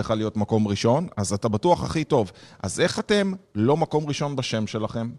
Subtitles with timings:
[0.00, 2.32] לך להיות מקום ראשון, אז אתה בטוח הכי טוב.
[2.62, 5.10] אז איך אתם לא מקום ראשון בשם שלכם?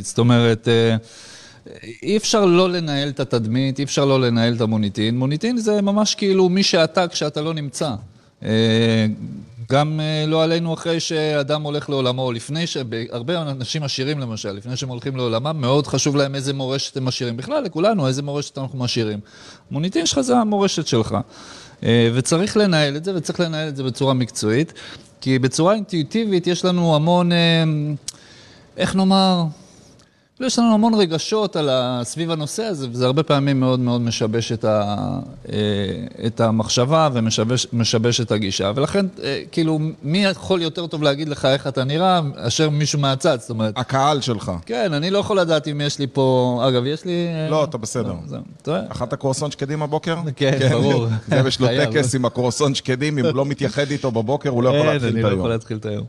[0.00, 0.96] זאת אומרת, אה,
[2.02, 5.18] אי אפשר לא לנהל את התדמית, אי אפשר לא לנהל את המוניטין.
[5.18, 7.94] מוניטין זה ממש כאילו מי שאתה כשאתה לא נמצא.
[9.72, 12.76] אה, גם אה, לא עלינו אחרי שאדם הולך לעולמו, או לפני ש...
[13.10, 17.36] הרבה אנשים עשירים למשל, לפני שהם הולכים לעולמם, מאוד חשוב להם איזה מורשת הם משאירים.
[17.36, 19.20] בכלל, לכולנו, איזה מורשת אנחנו משאירים.
[19.70, 21.16] מוניטין שלך זה המורשת שלך.
[22.14, 24.72] וצריך לנהל את זה, וצריך לנהל את זה בצורה מקצועית,
[25.20, 27.30] כי בצורה אינטואיטיבית יש לנו המון,
[28.76, 29.44] איך נאמר,
[30.40, 31.70] יש לנו המון רגשות על
[32.02, 34.96] סביב הנושא הזה, וזה הרבה פעמים מאוד מאוד משבש את, ה,
[35.52, 35.56] אה,
[36.26, 38.72] את המחשבה ומשבש את הגישה.
[38.74, 43.40] ולכן, אה, כאילו, מי יכול יותר טוב להגיד לך איך אתה נראה, אשר מישהו מהצד,
[43.40, 43.74] זאת אומרת...
[43.76, 44.52] הקהל שלך.
[44.66, 46.60] כן, אני לא יכול לדעת אם יש לי פה...
[46.68, 47.26] אגב, יש לי...
[47.50, 48.14] לא, אתה בסדר.
[48.66, 50.16] לא, אכלת קרואסון שקדים הבוקר?
[50.36, 51.06] כן, כן, ברור.
[51.28, 54.68] זה יש לו טקס עם הקרואסון שקדים, אם הוא לא מתייחד איתו בבוקר, הוא לא
[54.68, 56.06] יכול להתחיל את היום.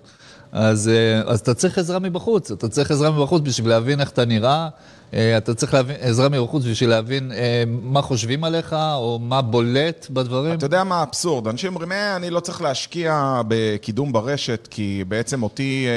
[0.57, 4.25] אז, אה, אז אתה צריך עזרה מבחוץ, אתה צריך עזרה מבחוץ בשביל להבין איך אתה
[4.25, 4.69] נראה,
[5.13, 10.07] אה, אתה צריך להבין, עזרה מבחוץ בשביל להבין אה, מה חושבים עליך, או מה בולט
[10.09, 10.53] בדברים.
[10.53, 11.47] אתה יודע מה האבסורד?
[11.47, 15.87] אנשים אומרים, אה, אני לא צריך להשקיע בקידום ברשת, כי בעצם אותי,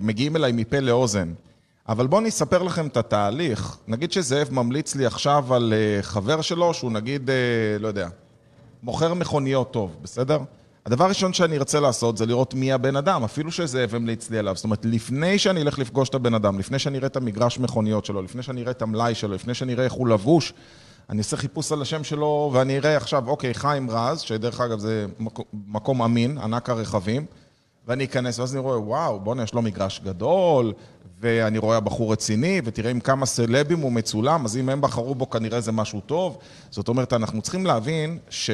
[0.00, 1.32] מגיעים אליי מפה לאוזן.
[1.88, 3.76] אבל בואו אני אספר לכם את התהליך.
[3.88, 7.30] נגיד שזאב ממליץ לי עכשיו על חבר שלו, שהוא נגיד,
[7.80, 8.08] לא יודע,
[8.82, 10.38] מוכר מכוניות טוב, בסדר?
[10.86, 14.56] הדבר הראשון שאני ארצה לעשות זה לראות מי הבן אדם, אפילו שזאב המליץ לי עליו.
[14.56, 18.04] זאת אומרת, לפני שאני אלך לפגוש את הבן אדם, לפני שאני אראה את המגרש מכוניות
[18.04, 20.52] שלו, לפני שאני אראה את המלאי שלו, לפני שאני אראה איך הוא לבוש,
[21.10, 25.06] אני אעשה חיפוש על השם שלו, ואני אראה עכשיו, אוקיי, חיים רז, שדרך אגב זה
[25.52, 27.26] מקום אמין, ענק הרכבים,
[27.86, 30.72] ואני אכנס, ואז אני רואה, וואו, בוא'נה, יש לו מגרש גדול,
[31.20, 35.30] ואני רואה בחור רציני, ותראה עם כמה סלבים הוא מצולם, אז אם הם בחרו בו
[35.30, 36.38] כנראה זה משהו טוב.
[36.70, 38.50] זאת אומרת, אנחנו צריכים להבין ש...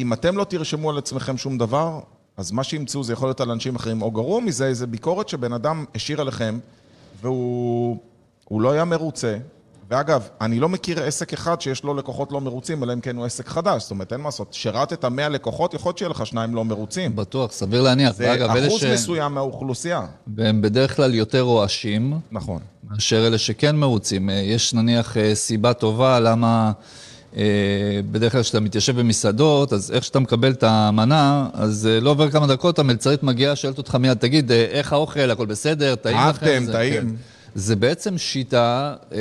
[0.00, 2.00] אם אתם לא תרשמו על עצמכם שום דבר,
[2.36, 5.52] אז מה שימצאו זה יכול להיות על אנשים אחרים, או גרוע מזה, איזה ביקורת שבן
[5.52, 6.58] אדם השאיר עליכם,
[7.22, 7.98] והוא
[8.50, 9.36] לא היה מרוצה.
[9.90, 13.24] ואגב, אני לא מכיר עסק אחד שיש לו לקוחות לא מרוצים, אלא אם כן הוא
[13.24, 13.82] עסק חדש.
[13.82, 14.54] זאת אומרת, אין מה לעשות.
[14.54, 17.16] שירתת 100 לקוחות, יכול להיות שיהיה לך שניים לא מרוצים.
[17.16, 18.14] בטוח, סביר להניח.
[18.14, 18.84] זה ואגב, אחוז ש...
[18.84, 20.06] מסוים מהאוכלוסייה.
[20.36, 22.18] והם בדרך כלל יותר רועשים.
[22.32, 22.62] נכון.
[22.90, 24.30] מאשר אלה שכן מרוצים.
[24.32, 26.72] יש נניח אה, סיבה טובה למה...
[27.36, 27.42] אה,
[28.12, 32.30] בדרך כלל כשאתה מתיישב במסעדות, אז איך שאתה מקבל את המנה, אז אה, לא עובר
[32.30, 36.26] כמה דקות, המלצרית מגיעה, שואלת אותך מיד, תגיד, אה, איך האוכל, הכל בסדר, טעים לכם?
[36.26, 37.02] אהבתם, טעים.
[37.02, 37.06] כן.
[37.54, 39.18] זה בעצם שיטה אה,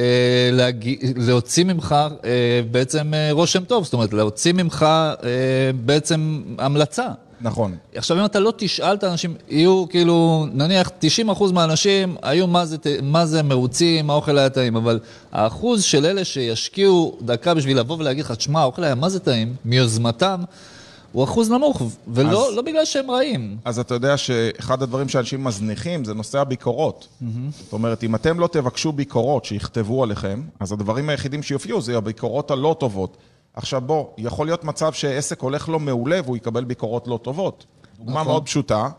[0.52, 0.96] להג...
[1.16, 5.18] להוציא ממך אה, בעצם אה, רושם טוב, זאת אומרת, להוציא ממך אה,
[5.86, 7.08] בעצם המלצה.
[7.42, 7.76] נכון.
[7.96, 10.92] עכשיו, אם אתה לא תשאל את האנשים, יהיו כאילו, נניח
[11.28, 15.00] 90% מהאנשים היו מה זה, מה זה מרוצים, האוכל היה טעים, אבל
[15.32, 19.56] האחוז של אלה שישקיעו דקה בשביל לבוא ולהגיד לך, תשמע, האוכל היה מה זה טעים,
[19.66, 20.42] מיוזמתם,
[21.12, 23.58] הוא אחוז נמוך, ולא אז, לא בגלל שהם רעים.
[23.66, 27.08] אז אתה יודע שאחד הדברים שאנשים מזניחים זה נושא הביקורות.
[27.08, 27.26] Mm-hmm.
[27.64, 32.52] זאת אומרת, אם אתם לא תבקשו ביקורות שיכתבו עליכם, אז הדברים היחידים שיופיעו זה הביקורות
[32.52, 33.18] הלא טובות.
[33.54, 37.66] עכשיו בוא, יכול להיות מצב שעסק הולך לו מעולה והוא יקבל ביקורות לא טובות.
[37.98, 38.28] דוגמה נכון.
[38.28, 38.90] מאוד פשוטה,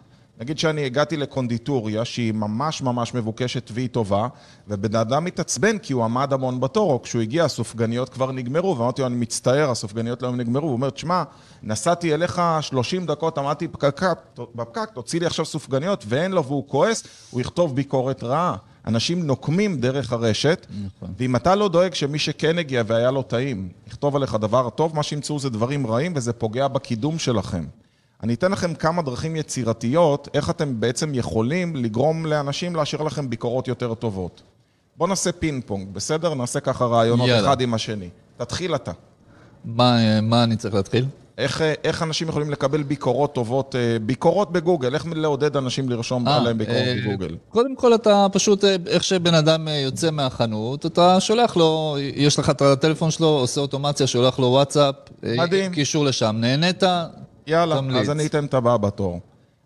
[0.41, 4.28] נגיד שאני הגעתי לקונדיטוריה שהיא ממש ממש מבוקשת והיא טובה,
[4.69, 9.03] ובן אדם מתעצבן כי הוא עמד המון בתור, או כשהוא הגיע הסופגניות כבר נגמרו, ואמרתי
[9.03, 11.22] לו, אני מצטער, הסופגניות לא נגמרו, הוא אומר, תשמע,
[11.62, 17.41] נסעתי אליך 30 דקות, עמדתי בפקק, תוציא לי עכשיו סופגניות, ואין לו והוא כועס, הוא
[17.41, 18.56] יכתוב ביקורת רעה.
[18.86, 21.14] אנשים נוקמים דרך הרשת, נכון.
[21.18, 25.02] ואם אתה לא דואג שמי שכן הגיע והיה לו טעים, יכתוב עליך דבר טוב, מה
[25.02, 27.64] שימצאו זה דברים רעים וזה פוגע בקידום שלכם.
[28.22, 33.68] אני אתן לכם כמה דרכים יצירתיות, איך אתם בעצם יכולים לגרום לאנשים להשאיר לכם ביקורות
[33.68, 34.42] יותר טובות.
[34.97, 36.34] בואו נעשה פינג פונג, בסדר?
[36.34, 37.48] נעשה ככה רעיונות יאללה.
[37.48, 38.08] אחד עם השני.
[38.36, 38.92] תתחיל אתה.
[39.64, 41.06] מה, מה אני צריך להתחיל?
[41.41, 46.31] איך, איך אנשים יכולים לקבל ביקורות טובות, אה, ביקורות בגוגל, איך לעודד אנשים לרשום 아,
[46.31, 47.37] אה, עליהם ביקורות אה, בגוגל?
[47.49, 52.51] קודם כל אתה פשוט, אה, איך שבן אדם יוצא מהחנות, אתה שולח לו, יש לך
[52.51, 55.72] את הטלפון שלו, עושה אוטומציה, שולח לו וואטסאפ, מדהים.
[55.72, 56.83] קישור לשם, נהנית,
[57.47, 58.03] יאללה, תמליץ.
[58.03, 59.21] אז אני אתן את הבא בתור.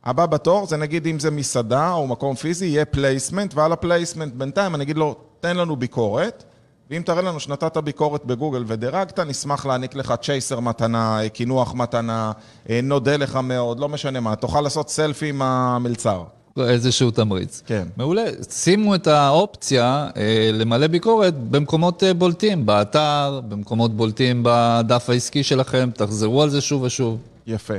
[0.04, 4.32] הבא בתור זה נגיד אם זה מסעדה או מקום פיזי, יהיה placement, ועל ה placement
[4.34, 6.44] בינתיים אני אגיד לו, תן לנו ביקורת.
[6.90, 12.32] ואם תראה לנו שנתת ביקורת בגוגל ודירגת, נשמח להעניק לך צ'ייסר מתנה, קינוח מתנה,
[12.70, 16.24] אה, נודה לך מאוד, לא משנה מה, תוכל לעשות סלפי עם המלצר.
[16.60, 17.62] איזשהו תמריץ.
[17.66, 17.88] כן.
[17.96, 18.24] מעולה.
[18.50, 25.90] שימו את האופציה אה, למלא ביקורת במקומות אה, בולטים, באתר, במקומות בולטים בדף העסקי שלכם,
[25.94, 27.18] תחזרו על זה שוב ושוב.
[27.46, 27.74] יפה.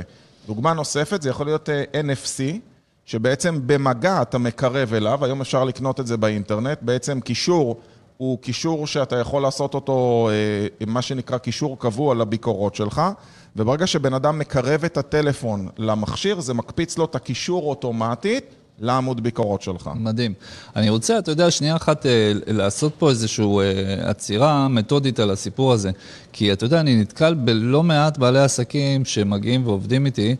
[0.46, 2.42] דוגמה נוספת, זה יכול להיות אה, NFC,
[3.04, 7.80] שבעצם במגע אתה מקרב אליו, היום אפשר לקנות את זה באינטרנט, בעצם קישור
[8.16, 13.02] הוא קישור שאתה יכול לעשות אותו, אה, מה שנקרא קישור קבוע לביקורות שלך,
[13.56, 18.44] וברגע שבן אדם מקרב את הטלפון למכשיר, זה מקפיץ לו את הקישור אוטומטית
[18.80, 19.90] לעמוד ביקורות שלך.
[19.94, 20.34] מדהים.
[20.76, 25.72] אני רוצה, אתה יודע, שנייה אחת אה, לעשות פה איזושהי אה, עצירה מתודית על הסיפור
[25.72, 25.90] הזה.
[26.32, 30.36] כי אתה יודע, אני נתקל בלא מעט בעלי עסקים שמגיעים ועובדים איתי,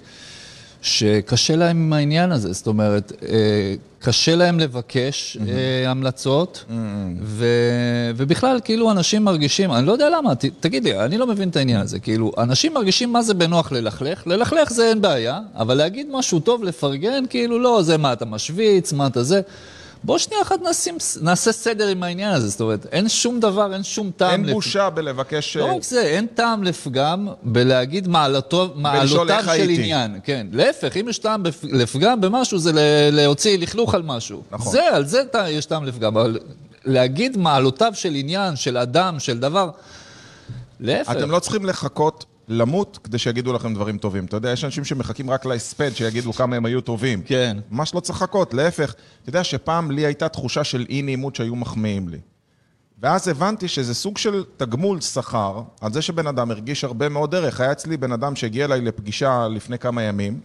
[0.82, 2.52] שקשה להם עם העניין הזה.
[2.52, 5.88] זאת אומרת, אה, קשה להם לבקש mm-hmm.
[5.88, 6.72] המלצות, mm-hmm.
[7.22, 7.46] ו,
[8.16, 11.56] ובכלל, כאילו, אנשים מרגישים, אני לא יודע למה, ת, תגיד לי, אני לא מבין את
[11.56, 11.98] העניין הזה.
[11.98, 16.64] כאילו, אנשים מרגישים מה זה בנוח ללכלך, ללכלך זה אין בעיה, אבל להגיד משהו טוב,
[16.64, 19.40] לפרגן, כאילו, לא, זה מה אתה משוויץ, מה אתה זה.
[20.04, 23.82] בוא שנייה אחת נשים, נעשה סדר עם העניין הזה, זאת אומרת, אין שום דבר, אין
[23.82, 24.30] שום טעם...
[24.30, 24.52] אין לפ...
[24.52, 25.56] בושה בלבקש...
[25.56, 29.74] לא רק זה, אין טעם לפגם בלהגיד מעלתו, מעלותיו של איתי.
[29.74, 30.18] עניין.
[30.24, 32.72] כן, להפך, אם יש טעם לפגם במשהו, זה
[33.12, 34.42] להוציא לכלוך על משהו.
[34.50, 34.72] נכון.
[34.72, 36.38] זה, על זה יש טעם לפגם, אבל
[36.84, 39.70] להגיד מעלותיו של עניין, של אדם, של דבר,
[40.80, 41.10] להפך.
[41.12, 44.24] אתם לא צריכים לחכות למות כדי שיגידו לכם דברים טובים.
[44.24, 47.22] אתה יודע, יש אנשים שמחכים רק להספד, שיגידו כמה הם היו טובים.
[47.22, 47.56] כן.
[47.70, 48.94] ממש לא צריך לחכות, להפך.
[49.22, 52.18] אתה יודע שפעם לי הייתה תחושה של אי נעימות שהיו מחמיאים לי.
[52.98, 57.60] ואז הבנתי שזה סוג של תגמול שכר על זה שבן אדם הרגיש הרבה מאוד דרך.
[57.60, 60.40] היה אצלי בן אדם שהגיע אליי לפגישה לפני כמה ימים,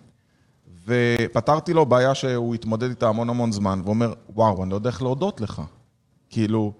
[0.88, 5.01] ופתרתי לו בעיה שהוא התמודד איתה המון המון זמן, ואומר, וואו, אני לא יודע איך
[5.01, 5.62] להודות לך.
[6.30, 6.74] כאילו,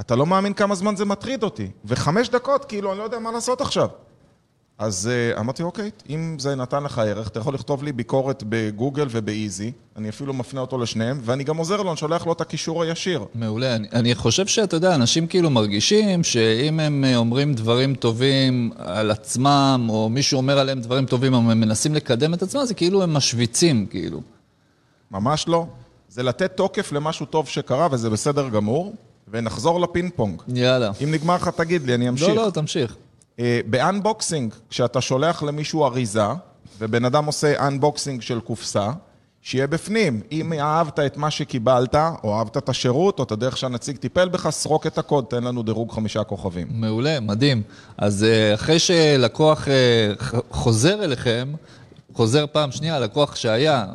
[0.00, 1.70] אתה לא מאמין כמה זמן זה מטריד אותי.
[1.84, 3.88] וחמש דקות, כאילו, אני לא יודע מה לעשות עכשיו.
[4.78, 9.06] אז uh, אמרתי, אוקיי, אם זה נתן לך ערך, אתה יכול לכתוב לי ביקורת בגוגל
[9.10, 12.82] ובאיזי, אני אפילו מפנה אותו לשניהם, ואני גם עוזר לו, אני שולח לו את הקישור
[12.82, 13.24] הישיר.
[13.34, 13.76] מעולה.
[13.76, 19.10] אני, אני חושב שאתה יודע, אנשים כאילו מרגישים שאם הם אה, אומרים דברים טובים על
[19.10, 23.02] עצמם, או מישהו אומר עליהם דברים טובים, או הם מנסים לקדם את עצמם, זה כאילו
[23.02, 24.20] הם משוויצים, כאילו.
[25.10, 25.66] ממש לא.
[26.08, 28.94] זה לתת תוקף למשהו טוב שקרה, וזה בסדר גמור,
[29.28, 30.42] ונחזור לפינג פונג.
[30.48, 30.90] יאללה.
[31.04, 32.28] אם נגמר לך, תגיד לי, אני אמשיך.
[32.28, 32.96] לא, לא, תמשיך.
[33.40, 36.26] אה, ב unboxing, כשאתה שולח למישהו אריזה,
[36.78, 38.90] ובן אדם עושה unboxing של קופסה,
[39.42, 40.20] שיהיה בפנים.
[40.32, 41.94] אם אהבת את מה שקיבלת,
[42.24, 45.62] או אהבת את השירות, או את הדרך שהנציג טיפל בך, סרוק את הקוד, תן לנו
[45.62, 46.66] דירוג חמישה כוכבים.
[46.70, 47.62] מעולה, מדהים.
[47.98, 50.12] אז אה, אחרי שלקוח אה,
[50.50, 51.52] חוזר אליכם,
[52.16, 53.86] חוזר פעם שנייה, לקוח שהיה,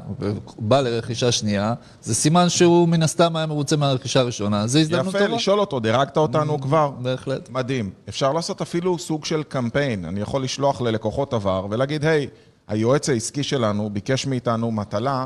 [0.60, 5.26] בא לרכישה שנייה, זה סימן שהוא מן הסתם היה מרוצה מהרכישה הראשונה, זה הזדמנות טובה.
[5.26, 6.92] יפה, לשאול אותו, דירגת אותנו mm, כבר?
[7.00, 7.50] בהחלט.
[7.50, 7.90] מדהים.
[8.10, 10.06] אפשר לעשות אפילו סוג של קמפיין.
[10.06, 12.28] אני יכול לשלוח ללקוחות עבר ולהגיד, היי,
[12.68, 15.26] היועץ העסקי שלנו ביקש מאיתנו מטלה,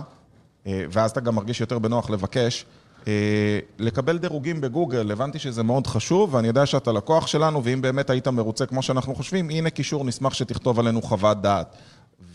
[0.67, 2.65] אה, ואז אתה גם מרגיש יותר בנוח לבקש.
[3.07, 8.09] אה, לקבל דירוגים בגוגל, הבנתי שזה מאוד חשוב, ואני יודע שאתה לקוח שלנו, ואם באמת
[8.09, 11.75] היית מרוצה כמו שאנחנו חושבים, הנה קישור, נשמח שתכתוב עלינו חוות דעת.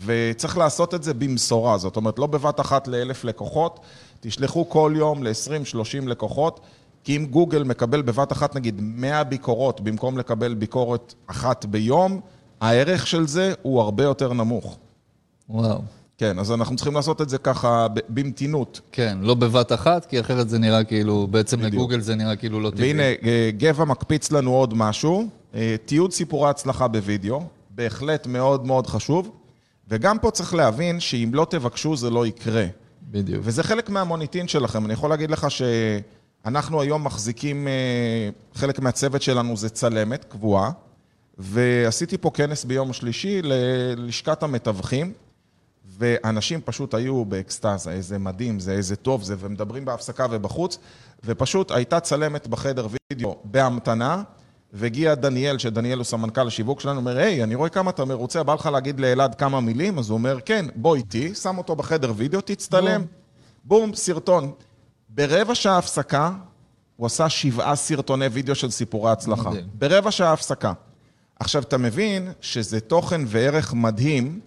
[0.05, 3.79] וצריך לעשות את זה במשורה, זאת אומרת, לא בבת אחת לאלף לקוחות,
[4.19, 6.59] תשלחו כל יום ל-20-30 לקוחות,
[7.03, 12.19] כי אם גוגל מקבל בבת אחת נגיד 100 ביקורות במקום לקבל ביקורת אחת ביום,
[12.61, 14.77] הערך של זה הוא הרבה יותר נמוך.
[15.49, 15.81] וואו.
[16.17, 18.81] כן, אז אנחנו צריכים לעשות את זה ככה במתינות.
[18.91, 21.73] כן, לא בבת אחת, כי אחרת זה נראה כאילו, בעצם בדיוק.
[21.73, 22.87] לגוגל זה נראה כאילו לא טבעי.
[22.87, 28.87] והנה, אה, גבע מקפיץ לנו עוד משהו, אה, תיעוד סיפורי הצלחה בווידאו, בהחלט מאוד מאוד
[28.87, 29.31] חשוב.
[29.91, 32.65] וגם פה צריך להבין שאם לא תבקשו זה לא יקרה.
[33.11, 33.41] בדיוק.
[33.43, 34.85] וזה חלק מהמוניטין שלכם.
[34.85, 40.71] אני יכול להגיד לך שאנחנו היום מחזיקים, אה, חלק מהצוות שלנו זה צלמת קבועה,
[41.37, 45.13] ועשיתי פה כנס ביום שלישי ללשכת המתווכים,
[45.97, 50.77] ואנשים פשוט היו באקסטזה, איזה מדהים זה, איזה טוב זה, ומדברים בהפסקה ובחוץ,
[51.25, 54.23] ופשוט הייתה צלמת בחדר וידאו בהמתנה,
[54.73, 58.53] והגיע דניאל, שדניאל הוא סמנכ"ל השיווק שלנו, אומר, היי, אני רואה כמה אתה מרוצה, בא
[58.53, 59.99] לך להגיד לאלעד כמה מילים?
[59.99, 63.01] אז הוא אומר, כן, בוא איתי, שם אותו בחדר וידאו, תצטלם.
[63.63, 64.51] בום, בום סרטון.
[65.09, 66.31] ברבע שעה הפסקה,
[66.95, 69.49] הוא עשה שבעה סרטוני וידאו של סיפורי הצלחה.
[69.49, 69.67] מדהים.
[69.73, 70.73] ברבע שעה הפסקה.
[71.39, 74.39] עכשיו, אתה מבין שזה תוכן וערך מדהים,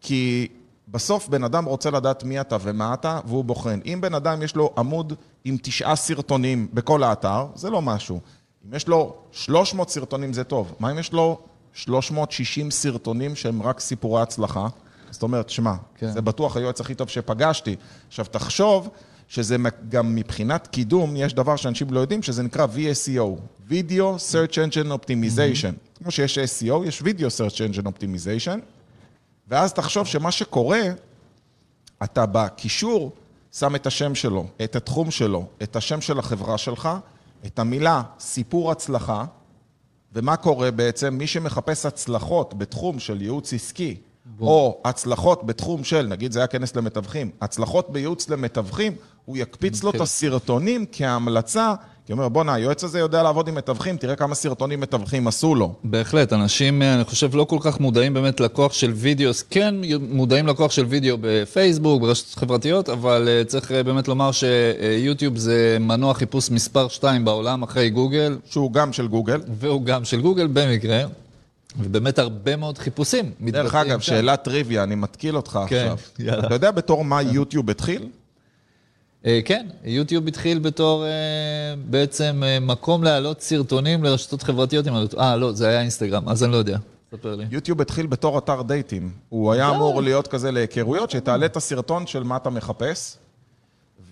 [0.00, 0.48] כי
[0.88, 3.80] בסוף בן אדם רוצה לדעת מי אתה ומה אתה, והוא בוחן.
[3.86, 5.12] אם בן אדם יש לו עמוד
[5.44, 8.20] עם תשעה סרטונים בכל האתר, זה לא משהו.
[8.68, 11.38] אם יש לו 300 סרטונים זה טוב, מה אם יש לו
[11.72, 14.68] 360 סרטונים שהם רק סיפורי הצלחה?
[15.10, 16.12] זאת אומרת, שמע, כן.
[16.12, 17.76] זה בטוח היועץ הכי טוב שפגשתי.
[18.08, 18.88] עכשיו, תחשוב
[19.28, 19.56] שזה
[19.88, 23.40] גם מבחינת קידום, יש דבר שאנשים לא יודעים, שזה נקרא VSEO,
[23.70, 25.72] Video Search Engine Optimization.
[25.74, 25.98] Mm-hmm.
[26.02, 28.58] כמו שיש SEO, יש Video Search Engine Optimization,
[29.48, 30.80] ואז תחשוב שמה שקורה,
[32.02, 33.12] אתה בקישור
[33.52, 36.88] שם את השם שלו, את התחום שלו, את השם של החברה שלך,
[37.46, 39.24] את המילה סיפור הצלחה,
[40.12, 41.14] ומה קורה בעצם?
[41.14, 44.48] מי שמחפש הצלחות בתחום של ייעוץ עסקי, בוא.
[44.48, 48.92] או הצלחות בתחום של, נגיד זה היה כנס למתווכים, הצלחות בייעוץ למתווכים,
[49.24, 51.74] הוא יקפיץ לו את הסרטונים כהמלצה
[52.12, 55.74] הוא אומר, בואנה, היועץ הזה יודע לעבוד עם מתווכים, תראה כמה סרטונים מתווכים עשו לו.
[55.84, 60.46] בהחלט, אנשים, אה, אני חושב, לא כל כך מודעים באמת לכוח של וידאו, כן מודעים
[60.46, 66.14] לכוח של וידאו בפייסבוק, ברשתות חברתיות, אבל אה, צריך אה, באמת לומר שיוטיוב זה מנוע
[66.14, 68.38] חיפוש מספר 2 בעולם, אחרי גוגל.
[68.50, 69.40] שהוא גם של גוגל.
[69.58, 71.02] והוא גם של גוגל במקרה.
[71.78, 75.98] ובאמת הרבה מאוד חיפושים דרך אגב, שאלת טריוויה, אני מתקיל אותך כן, עכשיו.
[76.18, 76.46] יאללה.
[76.46, 78.06] אתה יודע בתור מה יוטיוב התחיל?
[79.26, 81.10] אה, כן, יוטיוב התחיל בתור אה,
[81.84, 84.86] בעצם אה, מקום להעלות סרטונים לרשתות חברתיות.
[85.18, 86.78] אה, לא, זה היה אינסטגרם, אז אני לא יודע.
[87.12, 87.44] ספר לי.
[87.50, 89.10] יוטיוב התחיל בתור אתר דייטים.
[89.28, 93.16] הוא היה אמור להיות כזה להיכרויות, שתעלה את הסרטון של מה אתה מחפש,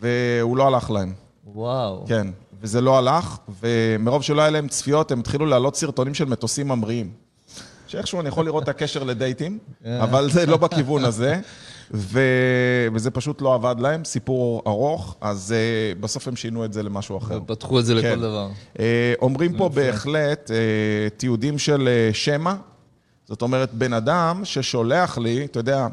[0.01, 1.13] והוא לא הלך להם.
[1.47, 2.05] וואו.
[2.09, 2.27] כן,
[2.61, 7.11] וזה לא הלך, ומרוב שלא היה להם צפיות, הם התחילו להעלות סרטונים של מטוסים ממריאים.
[7.89, 11.41] שאיכשהו אני יכול לראות את הקשר לדייטים, אבל זה לא בכיוון הזה.
[11.91, 12.21] ו...
[12.95, 17.19] וזה פשוט לא עבד להם, סיפור ארוך, אז uh, בסוף הם שינו את זה למשהו
[17.19, 17.41] אחר.
[17.47, 17.99] פתחו את זה כן.
[17.99, 18.49] לכל דבר.
[18.75, 18.81] Uh,
[19.23, 22.55] אומרים פה בהחלט uh, תיעודים של uh, שמע,
[23.29, 25.87] זאת אומרת, בן אדם ששולח לי, אתה יודע,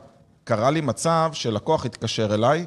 [0.43, 2.65] קרה לי מצב שלקוח התקשר אליי,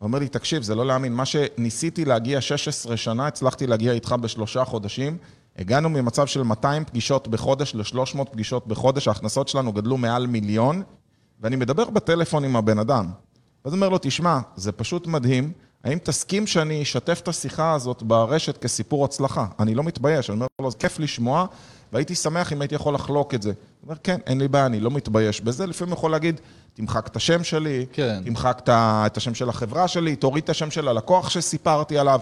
[0.00, 4.64] ואומר לי, תקשיב, זה לא להאמין, מה שניסיתי להגיע 16 שנה, הצלחתי להגיע איתך בשלושה
[4.64, 5.16] חודשים.
[5.58, 10.82] הגענו ממצב של 200 פגישות בחודש ל-300 פגישות בחודש, ההכנסות שלנו גדלו מעל מיליון.
[11.40, 13.06] ואני מדבר בטלפון עם הבן אדם.
[13.64, 15.52] ואז אומר לו, תשמע, זה פשוט מדהים,
[15.84, 19.46] האם תסכים שאני אשתף את השיחה הזאת ברשת כסיפור הצלחה?
[19.60, 21.46] אני לא מתבייש, אני אומר לו, זה כיף לשמוע,
[21.92, 23.48] והייתי שמח אם הייתי יכול לחלוק את זה.
[23.50, 25.66] הוא אומר, כן, אין לי בעיה, אני לא מתבייש בזה.
[25.66, 26.40] לפעמים יכול להגיד,
[26.74, 28.22] תמחק את השם שלי, כן.
[28.24, 32.20] תמחק את השם של החברה שלי, תוריד את השם של הלקוח שסיפרתי עליו.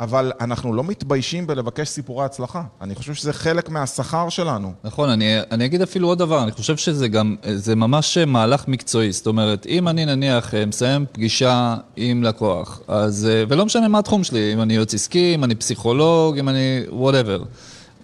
[0.00, 2.62] אבל אנחנו לא מתביישים בלבקש סיפורי הצלחה.
[2.80, 4.72] אני חושב שזה חלק מהשכר שלנו.
[4.84, 9.12] נכון, אני, אני אגיד אפילו עוד דבר, אני חושב שזה גם, זה ממש מהלך מקצועי.
[9.12, 13.98] זאת אומרת, אם אני נניח אה, מסיים פגישה עם לקוח, אז, אה, ולא משנה מה
[13.98, 17.42] התחום שלי, אם אני יועץ עסקי, אם אני פסיכולוג, אם אני וואטאבר.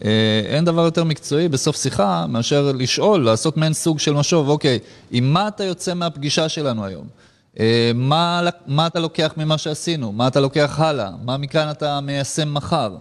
[0.05, 4.79] אה, אין דבר יותר מקצועי בסוף שיחה מאשר לשאול, לעשות מעין סוג של משוב, אוקיי,
[5.11, 7.07] עם מה אתה יוצא מהפגישה שלנו היום?
[7.61, 10.13] אה, מה, מה אתה לוקח ממה שעשינו?
[10.13, 11.11] מה אתה לוקח הלאה?
[11.25, 12.97] מה מכאן אתה מיישם מחר?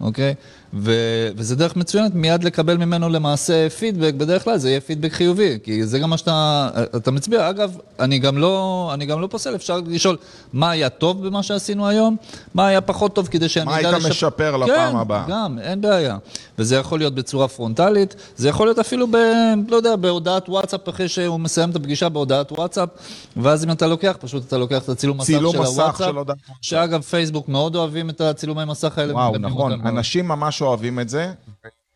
[0.00, 0.34] אוקיי?
[0.76, 0.92] ו,
[1.36, 5.86] וזה דרך מצוינת מיד לקבל ממנו למעשה פידבק, בדרך כלל זה יהיה פידבק חיובי, כי
[5.86, 7.50] זה גם מה שאתה אתה מצביע.
[7.50, 10.16] אגב, אני גם, לא, אני גם לא פוסל, אפשר לשאול
[10.52, 12.16] מה היה טוב במה שעשינו היום,
[12.54, 13.72] מה היה פחות טוב כדי שאני אדע...
[13.72, 14.10] מה היית לשפ...
[14.10, 15.24] משפר לפעם כן, הבאה.
[15.26, 16.16] כן, גם, אין בעיה.
[16.58, 19.16] וזה יכול להיות בצורה פרונטלית, זה יכול להיות אפילו ב...
[19.68, 22.88] לא יודע, בהודעת וואטסאפ, אחרי שהוא מסיים את הפגישה בהודעת וואטסאפ,
[23.36, 25.96] ואז אם אתה לוקח, פשוט אתה לוקח את הצילום מסך של הוואטסאפ.
[25.98, 29.14] של הודעת שאגב, פייסבוק מאוד אוהבים את הצילומי מסך האלה.
[29.14, 29.83] וואו, נכון.
[29.84, 31.32] אנשים ממש אוהבים את זה.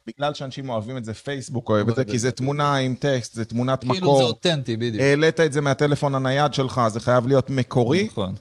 [0.07, 3.45] בגלל שאנשים אוהבים את זה, פייסבוק אוהב את זה, כי זה תמונה עם טקסט, זה
[3.45, 3.95] תמונת מקור.
[3.95, 5.03] כאילו זה אותנטי, בדיוק.
[5.03, 8.09] העלית את זה מהטלפון הנייד שלך, זה חייב להיות מקורי.
[8.11, 8.35] נכון.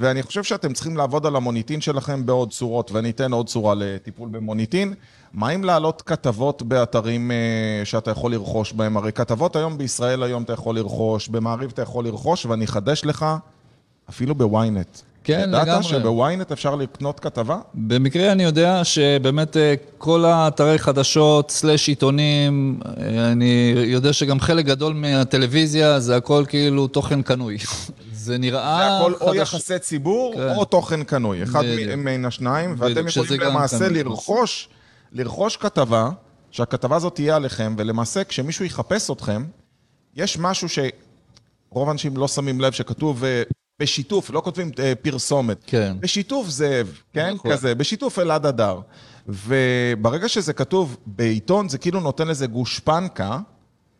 [0.00, 4.28] ואני חושב שאתם צריכים לעבוד על המוניטין שלכם בעוד צורות, ואני אתן עוד צורה לטיפול
[4.28, 4.94] במוניטין.
[5.32, 8.96] מה אם להעלות כתבות באתרים uh, שאתה יכול לרכוש בהם?
[8.96, 13.26] הרי כתבות היום בישראל היום אתה יכול לרכוש, במעריב אתה יכול לרכוש, ואני אחדש לך,
[14.10, 14.98] אפילו בוויינט.
[15.24, 15.62] כן, לגמרי.
[15.62, 17.58] ידעת שבוויינט אפשר לקנות כתבה?
[17.74, 24.64] במקרה אני יודע שבאמת אה, כל האתרי חדשות, סלאש עיתונים, אה, אני יודע שגם חלק
[24.64, 27.58] גדול מהטלוויזיה זה הכל כאילו תוכן קנוי.
[28.12, 28.78] זה נראה...
[28.78, 29.28] זה הכל חדש...
[29.28, 30.54] או יחסי ציבור כן.
[30.54, 31.62] או תוכן קנוי, אחד
[31.96, 34.68] מן השניים, ואתם יכולים למעשה לרכוש,
[35.12, 36.10] לרכוש כתבה,
[36.50, 39.44] שהכתבה הזאת תהיה עליכם, ולמעשה כשמישהו יחפש אתכם,
[40.16, 43.42] יש משהו שרוב האנשים לא שמים לב שכתוב אה,
[43.80, 45.64] בשיתוף, לא כותבים uh, פרסומת.
[45.66, 45.96] כן.
[46.00, 47.34] בשיתוף זאב, כן?
[47.34, 47.52] נכון.
[47.52, 48.80] כזה, בשיתוף אלעד אדר.
[49.28, 53.38] וברגע שזה כתוב בעיתון, זה כאילו נותן לזה גושפנקה,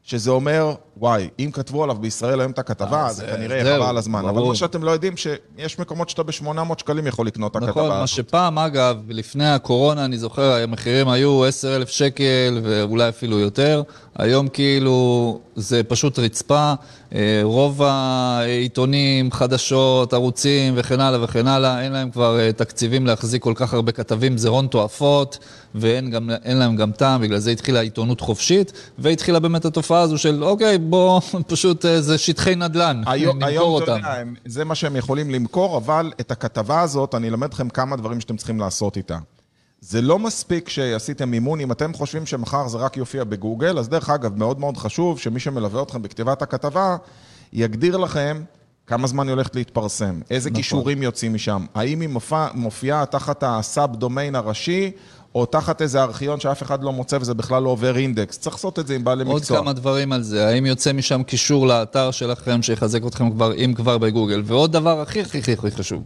[0.03, 3.97] שזה אומר, וואי, אם כתבו עליו בישראל היום את הכתבה, אז זה כנראה חבל על
[3.97, 4.25] הזמן.
[4.29, 7.87] אבל מה שאתם לא יודעים, שיש מקומות שאתה ב-800 שקלים יכול לקנות את הכתבה הזאת.
[7.87, 13.83] נכון, מה שפעם, אגב, לפני הקורונה, אני זוכר, המחירים היו 10,000 שקל ואולי אפילו יותר.
[14.19, 16.75] היום כאילו זה פשוט רצפה.
[17.15, 23.43] אה, רוב העיתונים, חדשות, ערוצים וכן הלאה וכן הלאה, אין להם כבר אה, תקציבים להחזיק
[23.43, 25.39] כל כך הרבה כתבים, זה הון תועפות,
[25.75, 30.45] ואין גם, להם גם טעם, בגלל זה התחילה עיתונות חופשית, והתחילה באמת התופעה הזו של,
[30.45, 34.01] אוקיי, בוא, פשוט אה, זה שטחי נדל"ן, היום, נמכור אותם.
[34.05, 38.21] היום, זה מה שהם יכולים למכור, אבל את הכתבה הזאת, אני אלמד אתכם כמה דברים
[38.21, 39.19] שאתם צריכים לעשות איתה.
[39.81, 44.11] זה לא מספיק שעשיתם מימון, אם אתם חושבים שמחר זה רק יופיע בגוגל, אז דרך
[44.11, 46.97] אגב, מאוד מאוד חשוב שמי שמלווה אתכם בכתיבת הכתבה,
[47.53, 48.43] יגדיר לכם
[48.87, 50.63] כמה זמן היא הולכת להתפרסם, איזה נכון.
[50.63, 54.91] כישורים יוצאים משם, האם היא מופיעה מופיע תחת הסאב דומיין הראשי,
[55.35, 58.39] או תחת איזה ארכיון שאף אחד לא מוצא וזה בכלל לא עובר אינדקס.
[58.39, 59.57] צריך לעשות את זה עם בעלי מקצוע.
[59.57, 60.49] עוד כמה דברים על זה.
[60.49, 64.43] האם יוצא משם קישור לאתר שלכם שיחזק אתכם כבר, אם כבר בגוגל?
[64.45, 66.03] ועוד דבר הכי הכי הכי חשוב.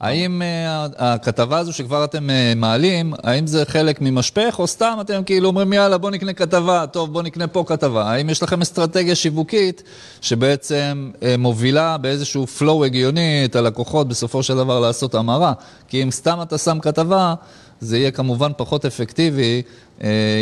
[0.00, 5.22] האם uh, הכתבה הזו שכבר אתם uh, מעלים, האם זה חלק ממשפך, או סתם אתם
[5.24, 8.10] כאילו אומרים, יאללה, בוא נקנה כתבה, טוב, בוא נקנה פה כתבה.
[8.10, 9.82] האם יש לכם אסטרטגיה שיווקית
[10.20, 15.52] שבעצם uh, מובילה באיזשהו flow הגיוני את הלקוחות בסופו של דבר לעשות המרה?
[15.88, 17.34] כי אם סתם אתה שם כתבה,
[17.80, 19.62] זה יהיה כמובן פחות אפקטיבי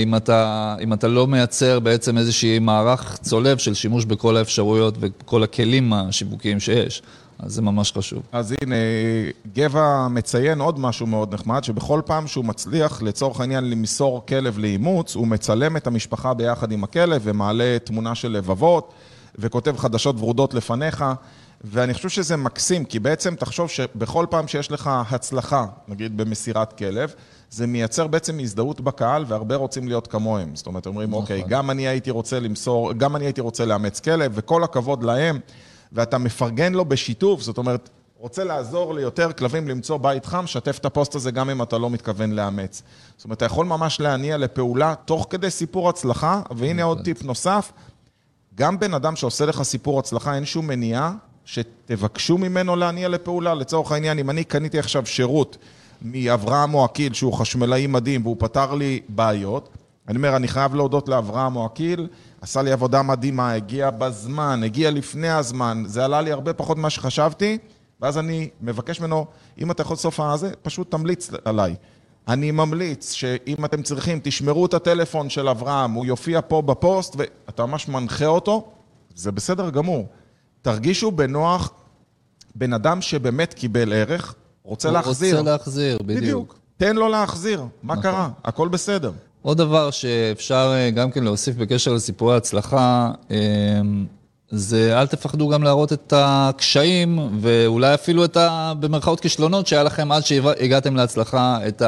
[0.02, 5.42] אם אתה, אם אתה לא מייצר בעצם איזשהי מערך צולב של שימוש בכל האפשרויות וכל
[5.42, 7.02] הכלים השיווקיים שיש.
[7.38, 8.22] אז זה ממש חשוב.
[8.32, 8.74] אז הנה,
[9.54, 15.14] גבע מציין עוד משהו מאוד נחמד, שבכל פעם שהוא מצליח, לצורך העניין, למסור כלב לאימוץ,
[15.14, 18.92] הוא מצלם את המשפחה ביחד עם הכלב ומעלה תמונה של לבבות,
[19.38, 21.04] וכותב חדשות ורודות לפניך,
[21.64, 27.14] ואני חושב שזה מקסים, כי בעצם תחשוב שבכל פעם שיש לך הצלחה, נגיד במסירת כלב,
[27.50, 30.56] זה מייצר בעצם הזדהות בקהל, והרבה רוצים להיות כמוהם.
[30.56, 31.22] זאת אומרת, אומרים, נכון.
[31.22, 35.40] אוקיי, גם אני הייתי רוצה למסור, גם אני הייתי רוצה לאמץ כלב, וכל הכבוד להם.
[35.92, 40.84] ואתה מפרגן לו בשיתוף, זאת אומרת, רוצה לעזור ליותר כלבים למצוא בית חם, שתף את
[40.84, 42.82] הפוסט הזה גם אם אתה לא מתכוון לאמץ.
[43.16, 47.72] זאת אומרת, אתה יכול ממש להניע לפעולה תוך כדי סיפור הצלחה, והנה עוד טיפ נוסף,
[48.54, 51.12] גם בן אדם שעושה לך סיפור הצלחה, אין שום מניעה
[51.46, 53.54] שתבקשו ממנו להניע לפעולה.
[53.54, 55.56] לצורך העניין, אם אני קניתי עכשיו שירות
[56.02, 59.68] מאברהם מועקיל, שהוא חשמלאי מדהים והוא פתר לי בעיות,
[60.08, 62.08] אני אומר, אני חייב להודות לאברהם מועקיל,
[62.40, 66.90] עשה לי עבודה מדהימה, הגיע בזמן, הגיע לפני הזמן, זה עלה לי הרבה פחות ממה
[66.90, 67.58] שחשבתי,
[68.00, 69.26] ואז אני מבקש ממנו,
[69.58, 71.74] אם אתה יכול סוף הזה, פשוט תמליץ עליי.
[72.28, 77.66] אני ממליץ שאם אתם צריכים, תשמרו את הטלפון של אברהם, הוא יופיע פה בפוסט, ואתה
[77.66, 78.68] ממש מנחה אותו,
[79.14, 80.06] זה בסדר גמור.
[80.66, 81.70] תרגישו בנוח,
[82.54, 85.38] בן אדם שבאמת קיבל ערך, רוצה להחזיר.
[85.38, 86.20] רוצה להחזיר, בדיוק.
[86.20, 86.58] בדיוק.
[86.76, 88.02] תן לו להחזיר, מה נכון.
[88.02, 88.28] קרה?
[88.44, 89.12] הכל בסדר.
[89.42, 93.36] עוד דבר שאפשר אה, גם כן להוסיף בקשר לסיפורי הצלחה, אה,
[94.50, 98.72] זה אל תפחדו גם להראות את הקשיים ואולי אפילו את ה...
[98.80, 101.82] במרכאות כישלונות שהיה לכם עד שהגעתם להצלחה, את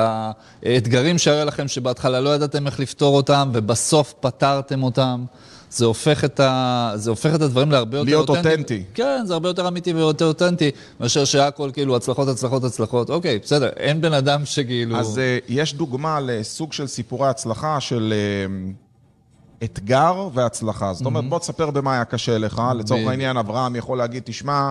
[0.63, 5.25] האתגרים שהיה לכם שבהתחלה לא ידעתם איך לפתור אותם ובסוף פתרתם אותם.
[5.71, 6.93] זה הופך את, ה...
[6.95, 8.33] זה הופך את הדברים להרבה יותר אותנטי.
[8.33, 8.83] להיות אותנטי.
[8.95, 13.11] כן, זה הרבה יותר אמיתי ויותר אותנטי, מאשר שהכל כאילו הצלחות, הצלחות, הצלחות.
[13.11, 14.97] אוקיי, בסדר, אין בן אדם שכאילו...
[14.97, 20.93] אז uh, יש דוגמה לסוג של סיפורי הצלחה של uh, אתגר והצלחה.
[20.93, 21.29] זאת אומרת, mm-hmm.
[21.29, 22.63] בוא תספר במה היה קשה לך.
[22.79, 24.71] לצורך העניין, אברהם יכול להגיד, תשמע,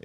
[0.00, 0.04] uh,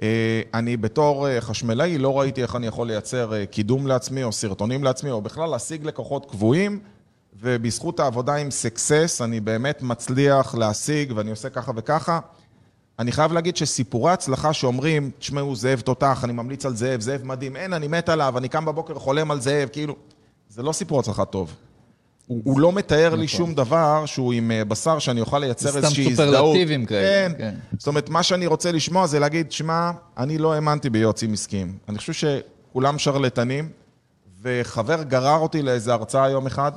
[0.54, 5.20] אני בתור חשמלאי לא ראיתי איך אני יכול לייצר קידום לעצמי, או סרטונים לעצמי, או
[5.20, 6.93] בכלל להשיג לקוחות קבועים.
[7.44, 12.18] ובזכות העבודה עם סקסס אני באמת מצליח להשיג ואני עושה ככה וככה.
[12.98, 17.56] אני חייב להגיד שסיפורי הצלחה שאומרים, תשמעו, זאב תותח, אני ממליץ על זאב, זאב מדהים,
[17.56, 19.96] אין, אני מת עליו, אני קם בבוקר חולם על זאב, כאילו,
[20.48, 21.54] זה לא סיפור הצלחה טוב.
[22.26, 23.20] הוא, הוא לא מתאר נכון.
[23.20, 26.28] לי שום דבר שהוא עם אה, בשר שאני אוכל לייצר איזושהי הזדהות.
[26.28, 27.28] סתם סופרלטיבים כאלה.
[27.28, 27.32] כן.
[27.38, 27.54] כן.
[27.78, 31.78] זאת אומרת, מה שאני רוצה לשמוע זה להגיד, שמע, אני לא האמנתי ביועצים עסקיים.
[31.88, 33.68] אני חושב שכולם שרלטנים,
[34.42, 36.72] וחבר גרר אותי לאיזה הרצאה יום אחד,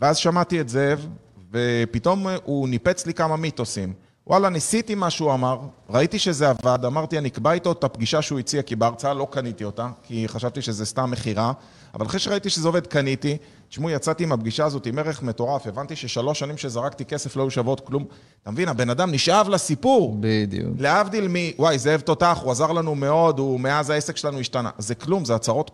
[0.00, 1.06] ואז שמעתי את זאב,
[1.52, 3.92] ופתאום הוא ניפץ לי כמה מיתוסים.
[4.26, 5.58] וואלה, ניסיתי מה שהוא אמר,
[5.90, 9.64] ראיתי שזה עבד, אמרתי, אני אקבע איתו את הפגישה שהוא הציע, כי בהרצאה לא קניתי
[9.64, 11.52] אותה, כי חשבתי שזה סתם מכירה,
[11.94, 13.36] אבל אחרי שראיתי שזה עובד, קניתי.
[13.68, 17.50] תשמעו, יצאתי עם הפגישה הזאת עם ערך מטורף, הבנתי ששלוש שנים שזרקתי כסף לא היו
[17.50, 18.04] שוות כלום.
[18.42, 20.16] אתה מבין, הבן אדם נשאב לסיפור.
[20.20, 20.70] בדיוק.
[20.78, 21.34] להבדיל מ...
[21.58, 24.70] וואי, זאב תותח, הוא עזר לנו מאוד, הוא מאז העסק שלנו השתנה.
[24.78, 25.70] זה כלום, זה הצהרות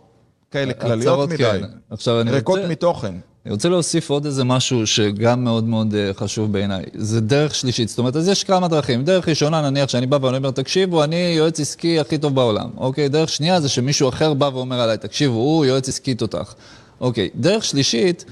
[0.51, 1.43] כאלה כלליות מדי.
[1.43, 1.63] כן.
[1.89, 2.71] עכשיו אני ריקות רוצה...
[2.71, 3.15] מתוכן.
[3.45, 6.83] אני רוצה להוסיף עוד איזה משהו שגם מאוד מאוד אה, חשוב בעיניי.
[6.95, 7.89] זה דרך שלישית.
[7.89, 9.03] זאת אומרת, אז יש כמה דרכים.
[9.03, 12.69] דרך ראשונה, נניח שאני בא ואני אומר, תקשיבו, אני יועץ עסקי הכי טוב בעולם.
[12.77, 13.09] אוקיי?
[13.09, 16.55] דרך שנייה זה שמישהו אחר בא ואומר עליי, תקשיבו, הוא יועץ עסקי תותח.
[17.01, 17.29] אוקיי.
[17.35, 18.25] דרך שלישית,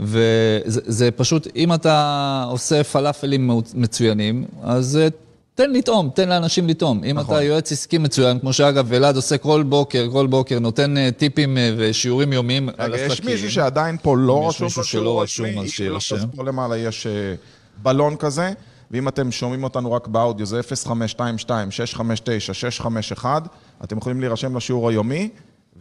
[0.00, 5.08] וזה פשוט, אם אתה עושה פלאפלים מצוינים, אז אה,
[5.54, 7.04] תן לטעום, תן לאנשים לטעום.
[7.04, 7.34] אם נכון.
[7.34, 11.56] אתה יועץ עסקי מצוין, כמו שאגב, אלעד עושה כל בוקר, כל בוקר, נותן uh, טיפים
[11.56, 13.10] uh, ושיעורים יומיים על עסקים.
[13.12, 16.16] יש מישהו שעדיין פה לא רשום, יש מישהו שלא רשום, אז שיירשם.
[16.36, 17.10] פה למעלה יש uh,
[17.82, 18.52] בלון כזה,
[18.90, 20.60] ואם אתם שומעים אותנו רק באודיו, זה
[23.16, 23.24] 0522-659-651,
[23.84, 25.28] אתם יכולים להירשם לשיעור היומי.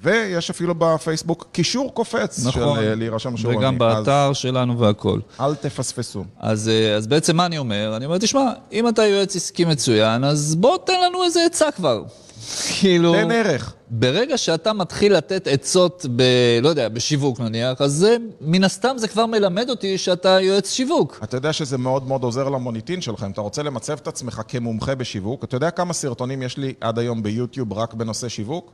[0.01, 4.37] ויש אפילו בפייסבוק קישור קופץ נכון, של להירשם לשיעור וגם באתר אז...
[4.37, 5.21] שלנו והכול.
[5.39, 6.23] אל תפספסו.
[6.39, 7.93] אז, אז בעצם מה אני אומר?
[7.95, 12.03] אני אומר, תשמע, אם אתה יועץ עסקי מצוין, אז בוא תן לנו איזה עצה כבר.
[12.79, 13.13] כאילו...
[13.13, 13.73] תן ערך.
[13.89, 16.23] ברגע שאתה מתחיל לתת עצות ב...
[16.61, 21.19] לא יודע, בשיווק נניח, אז זה, מן הסתם זה כבר מלמד אותי שאתה יועץ שיווק.
[21.23, 23.23] אתה יודע שזה מאוד מאוד עוזר למוניטין שלך.
[23.23, 26.99] אם אתה רוצה למצב את עצמך כמומחה בשיווק, אתה יודע כמה סרטונים יש לי עד
[26.99, 28.71] היום ביוטיוב רק בנושא שיווק?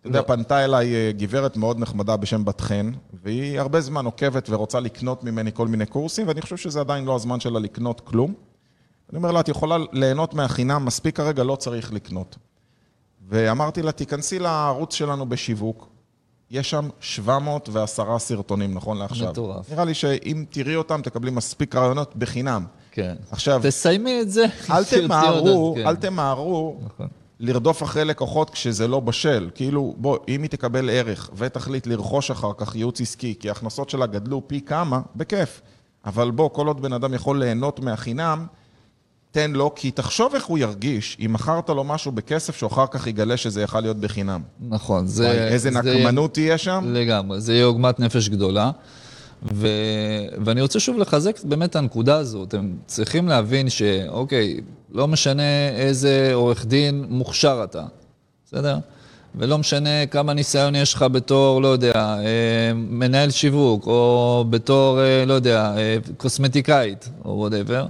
[0.00, 2.90] אתה יודע, פנתה אליי אה, גברת מאוד נחמדה בשם בת חן,
[3.22, 7.14] והיא הרבה זמן עוקבת ורוצה לקנות ממני כל מיני קורסים, ואני חושב שזה עדיין לא
[7.14, 8.34] הזמן שלה לקנות כלום.
[9.10, 12.36] אני אומר לה, את יכולה ליהנות מהחינם, מספיק כרגע, לא צריך לקנות.
[13.28, 15.88] ואמרתי לה, תיכנסי לערוץ שלנו בשיווק,
[16.50, 19.30] יש שם 710 סרטונים, נכון לעכשיו.
[19.30, 19.70] מטורף.
[19.70, 22.64] נראה לי שאם תראי אותם, תקבלי מספיק רעיונות בחינם.
[22.90, 23.14] כן.
[23.30, 24.46] עכשיו, תסיימי את זה.
[24.70, 25.86] אל תמהרו, כן.
[25.86, 27.08] אל תמהרו נכון.
[27.40, 29.50] לרדוף אחרי לקוחות כשזה לא בשל.
[29.54, 34.06] כאילו, בוא, אם היא תקבל ערך ותחליט לרכוש אחר כך ייעוץ עסקי, כי ההכנסות שלה
[34.06, 35.60] גדלו פי כמה, בכיף.
[36.06, 38.46] אבל בוא, כל עוד בן אדם יכול ליהנות מהחינם,
[39.30, 43.36] תן לו, כי תחשוב איך הוא ירגיש אם מכרת לו משהו בכסף שאחר כך יגלה
[43.36, 44.40] שזה יכל להיות בחינם.
[44.60, 45.24] נכון, זה...
[45.24, 46.84] וואי, איזה זה- נקמנות תהיה שם?
[46.88, 48.70] לגמרי, זה יהיה עוגמת נפש גדולה.
[49.42, 49.68] ו...
[50.44, 52.54] ואני רוצה שוב לחזק באמת את הנקודה הזאת.
[52.54, 54.60] הם צריכים להבין שאוקיי,
[54.92, 57.84] לא משנה איזה עורך דין מוכשר אתה,
[58.46, 58.78] בסדר?
[59.34, 65.24] ולא משנה כמה ניסיון יש לך בתור, לא יודע, אה, מנהל שיווק, או בתור, אה,
[65.26, 67.86] לא יודע, אה, קוסמטיקאית, או וואטאבר.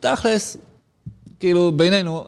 [0.00, 0.56] תכלס,
[1.40, 2.24] כאילו, בינינו,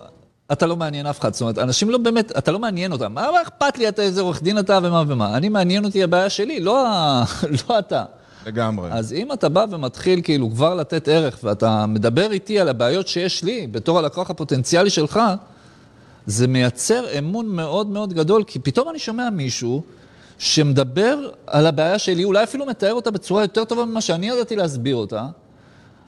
[0.52, 1.32] אתה לא מעניין אף אחד.
[1.32, 3.14] זאת אומרת, אנשים לא באמת, אתה לא מעניין אותם.
[3.14, 5.36] מה מה אכפת לי אתה איזה עורך דין אתה ומה ומה?
[5.36, 6.86] אני מעניין אותי הבעיה שלי, לא.
[7.68, 8.04] לא אתה.
[8.46, 8.88] לגמרי.
[8.92, 13.44] אז אם אתה בא ומתחיל כאילו כבר לתת ערך, ואתה מדבר איתי על הבעיות שיש
[13.44, 15.20] לי, בתור הלקוח הפוטנציאלי שלך,
[16.26, 19.82] זה מייצר אמון מאוד מאוד גדול, כי פתאום אני שומע מישהו
[20.38, 24.96] שמדבר על הבעיה שלי, אולי אפילו מתאר אותה בצורה יותר טובה ממה שאני ידעתי להסביר
[24.96, 25.26] אותה,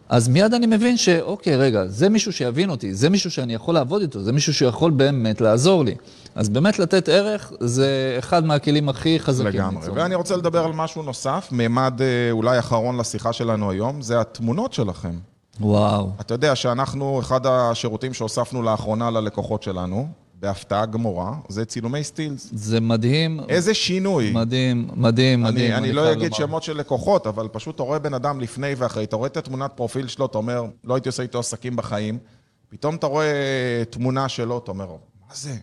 [0.08, 4.02] אז מיד אני מבין שאוקיי, רגע, זה מישהו שיבין אותי, זה מישהו שאני יכול לעבוד
[4.02, 5.94] איתו, זה מישהו שיכול באמת לעזור לי.
[6.34, 9.46] אז באמת לתת ערך זה אחד מהכלים הכי חזקים.
[9.46, 9.80] לגמרי.
[9.80, 9.96] ליצור.
[9.96, 14.72] ואני רוצה לדבר על משהו נוסף, מימד אה, אולי אחרון לשיחה שלנו היום, זה התמונות
[14.72, 15.18] שלכם.
[15.60, 16.10] וואו.
[16.20, 20.08] אתה יודע שאנחנו, אחד השירותים שהוספנו לאחרונה ללקוחות שלנו,
[20.40, 22.50] בהפתעה גמורה, זה צילומי סטילס.
[22.52, 24.32] זה מדהים, איזה שינוי.
[24.32, 25.72] מדהים, מדהים, מדהים.
[25.72, 26.36] אני, אני לא אגיד לומר.
[26.36, 29.72] שמות של לקוחות, אבל פשוט אתה רואה בן אדם לפני ואחרי, אתה רואה את התמונת
[29.74, 32.18] פרופיל שלו, אתה אומר, לא הייתי עושה איתו עסקים בחיים,
[32.68, 34.86] פתאום אתה רואה תמונה שלו, אתה אומר,
[35.28, 35.54] מה זה?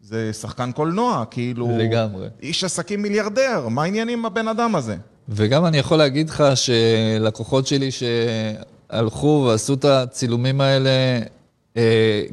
[0.00, 1.68] זה שחקן קולנוע, כאילו...
[1.78, 2.28] לגמרי.
[2.42, 4.96] איש עסקים מיליארדר, מה העניינים עם הבן אדם הזה?
[5.28, 11.22] וגם אני יכול להגיד לך שלקוחות שלי שהלכו ועשו את הצילומים האלה, אה,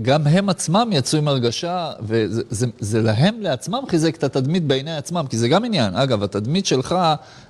[0.01, 4.97] גם הם עצמם יצאו עם הרגשה, וזה זה, זה להם לעצמם חיזק את התדמית בעיני
[4.97, 5.95] עצמם, כי זה גם עניין.
[5.95, 6.95] אגב, התדמית שלך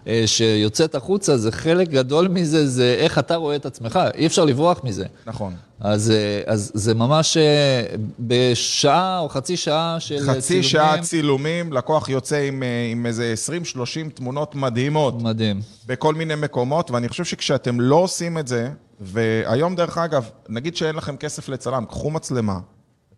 [0.07, 4.45] אה, שיוצאת החוצה, זה חלק גדול מזה, זה איך אתה רואה את עצמך, אי אפשר
[4.45, 5.05] לברוח מזה.
[5.25, 5.53] נכון.
[5.83, 7.85] אז, אה, אז זה ממש אה,
[8.19, 10.63] בשעה או חצי שעה של חצי צילומים.
[10.63, 13.33] שעה צילומים, לקוח יוצא עם, אה, עם איזה
[13.75, 15.61] 20-30 תמונות מדהימות מדהים.
[15.85, 20.95] בכל מיני מקומות, ואני חושב שכשאתם לא עושים את זה, והיום דרך אגב, נגיד שאין
[20.95, 22.59] לכם כסף לצלם, קחו מצלמה,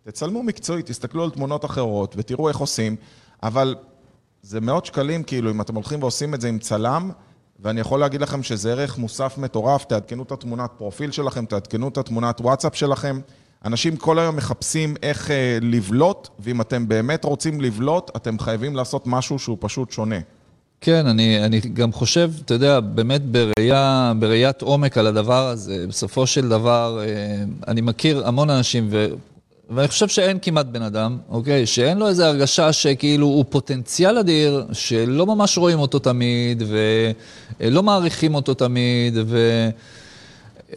[0.02, 2.96] תצלמו מקצועית, תסתכלו על תמונות אחרות ותראו איך עושים,
[3.42, 3.74] אבל
[4.42, 7.10] זה מאות שקלים, כאילו, אם אתם הולכים ועושים את זה עם צלם,
[7.60, 11.98] ואני יכול להגיד לכם שזה ערך מוסף מטורף, תעדכנו את התמונת פרופיל שלכם, תעדכנו את
[11.98, 13.20] התמונת וואטסאפ שלכם.
[13.64, 19.06] אנשים כל היום מחפשים איך אה, לבלוט, ואם אתם באמת רוצים לבלוט, אתם חייבים לעשות
[19.06, 20.16] משהו שהוא פשוט שונה.
[20.80, 26.26] כן, אני, אני גם חושב, אתה יודע, באמת בראייה, בראיית עומק על הדבר הזה, בסופו
[26.26, 29.06] של דבר, אה, אני מכיר המון אנשים, ו,
[29.70, 34.66] ואני חושב שאין כמעט בן אדם, אוקיי, שאין לו איזו הרגשה שכאילו הוא פוטנציאל אדיר,
[34.72, 36.62] שלא ממש רואים אותו תמיד,
[37.60, 39.68] ולא מעריכים אותו תמיד, ו...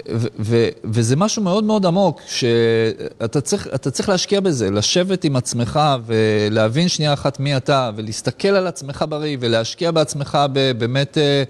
[0.10, 5.80] ו- ו- וזה משהו מאוד מאוד עמוק, שאתה צריך, צריך להשקיע בזה, לשבת עם עצמך
[6.06, 11.44] ולהבין שנייה אחת מי אתה, ולהסתכל על עצמך בראי ולהשקיע בעצמך ב- באמת, אה,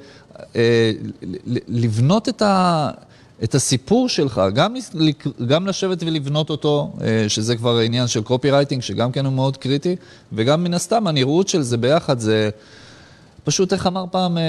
[0.56, 0.92] אה,
[1.68, 2.90] לבנות את, ה-
[3.44, 4.76] את הסיפור שלך, גם,
[5.48, 9.96] גם לשבת ולבנות אותו, אה, שזה כבר עניין של copywriting, שגם כן הוא מאוד קריטי,
[10.34, 12.50] וגם מן הסתם הנראות של זה ביחד, זה...
[13.48, 14.44] פשוט, איך אמר פעם אה,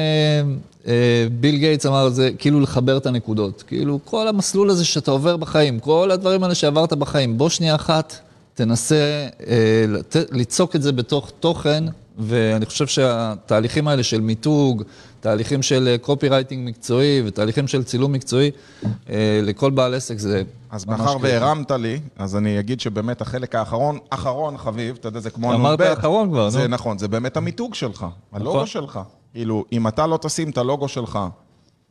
[0.86, 3.64] אה, ביל גייטס, אמר זה כאילו לחבר את הנקודות.
[3.66, 8.16] כאילו, כל המסלול הזה שאתה עובר בחיים, כל הדברים האלה שעברת בחיים, בוא שנייה אחת,
[8.54, 11.84] תנסה אה, לת, ליצוק את זה בתוך תוכן,
[12.18, 14.82] ואני חושב שהתהליכים האלה של מיתוג,
[15.20, 18.50] תהליכים של קופי רייטינג מקצועי ותהליכים של צילום מקצועי,
[18.84, 21.16] אה, לכל בעל עסק זה אז מאחר.
[21.20, 25.80] והרמת לי, אז אני אגיד שבאמת החלק האחרון, אחרון חביב, אתה יודע, זה כמו אמרת
[25.80, 25.92] הנ"ב.
[25.98, 26.66] אחרון כבר, זה נו.
[26.68, 28.66] נכון, זה באמת המיתוג שלך, הלוגו נכון.
[28.66, 29.00] שלך.
[29.32, 31.18] כאילו, אם אתה לא תשים את הלוגו שלך,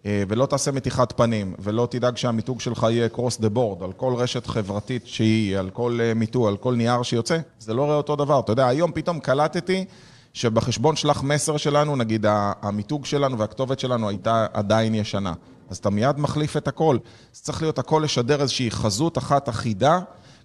[0.05, 4.13] אה, ולא תעשה מתיחת פנים, ולא תדאג שהמיתוג שלך יהיה cross the board, על כל
[4.17, 8.15] רשת חברתית שהיא, על כל אה, מיתוג, על כל נייר שיוצא, זה לא רואה אותו
[8.15, 8.39] דבר.
[8.39, 9.85] אתה יודע, היום פתאום קלטתי
[10.38, 12.26] שבחשבון שלח מסר שלנו, נגיד
[12.62, 15.34] המיתוג שלנו והכתובת שלנו הייתה עדיין ישנה.
[15.69, 16.97] אז אתה מיד מחליף את הכל.
[17.36, 20.00] אז צריך להיות הכל לשדר איזושהי חזות אחת אחידה,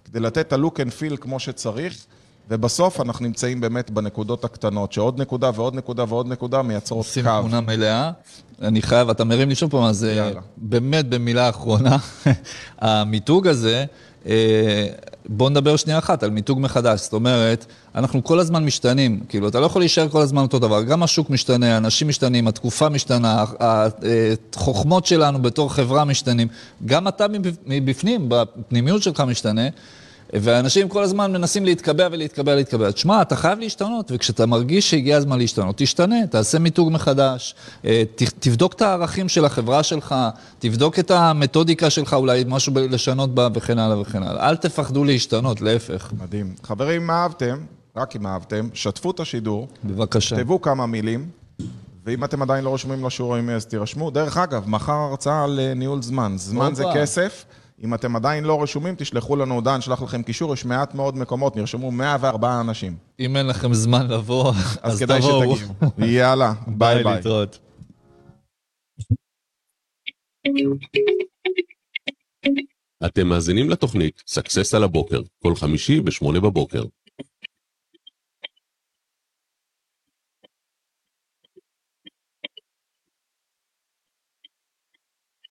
[0.05, 2.05] כדי לתת את ה-look and feel כמו שצריך,
[2.49, 7.39] ובסוף אנחנו נמצאים באמת בנקודות הקטנות, שעוד נקודה ועוד נקודה ועוד נקודה מייצרות עושים קו.
[7.39, 8.11] תמונה מלאה.
[8.61, 10.41] אני חייב, אתה מרים לי שוב פעם, אז אה, יאללה.
[10.57, 11.97] באמת במילה אחרונה,
[12.79, 13.85] המיתוג הזה, אה,
[15.29, 17.01] בואו נדבר שנייה אחת על מיתוג מחדש.
[17.01, 19.19] זאת אומרת, אנחנו כל הזמן משתנים.
[19.29, 20.83] כאילו, אתה לא יכול להישאר כל הזמן אותו דבר.
[20.83, 26.47] גם השוק משתנה, האנשים משתנים, התקופה משתנה, החוכמות שלנו בתור חברה משתנים.
[26.85, 27.25] גם אתה
[27.67, 29.67] מבפנים, בפנימיות שלך משתנה.
[30.41, 32.91] ואנשים כל הזמן מנסים להתקבע ולהתקבע ולהתקבע.
[32.91, 38.03] תשמע, אתה חייב להשתנות, וכשאתה מרגיש שהגיע הזמן להשתנות, תשתנה, תעשה מיתוג מחדש, אה,
[38.39, 40.15] תבדוק את הערכים של החברה שלך,
[40.59, 44.49] תבדוק את המתודיקה שלך, אולי משהו לשנות בה וכן הלאה וכן הלאה.
[44.49, 46.11] אל תפחדו להשתנות, להפך.
[46.21, 46.55] מדהים.
[46.63, 47.57] חברים, אם אהבתם,
[47.95, 49.67] רק אם אהבתם, שתפו את השידור.
[49.83, 50.35] בבקשה.
[50.35, 51.29] תכתבו כמה מילים.
[52.05, 54.11] ואם אתם עדיין לא רשומים לשיעורים, אז תירשמו.
[54.11, 56.33] דרך אגב, מחר הרצאה על אה, ניהול זמן.
[56.37, 57.45] זמן זה כסף.
[57.83, 61.55] אם אתם עדיין לא רשומים, תשלחו לנו הודעה, נשלח לכם קישור, יש מעט מאוד מקומות,
[61.55, 62.95] נרשמו 104 אנשים.
[63.19, 65.55] אם אין לכם זמן לבוא, אז, אז כדאי תבואו.
[65.55, 66.11] שתגיעו.
[66.11, 67.15] יאללה, ביי ביי.
[67.15, 67.59] להתראות.
[73.05, 76.83] אתם מאזינים לתוכנית Success על הבוקר, כל חמישי ב-8 בבוקר.